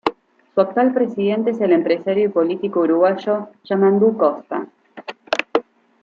Su 0.55 0.61
actual 0.61 0.95
presidente 0.95 1.51
es 1.51 1.61
el 1.61 1.73
empresario 1.73 2.25
y 2.25 2.29
político 2.29 2.79
uruguayo 2.79 3.49
Yamandú 3.65 4.17
Costa. 4.17 4.65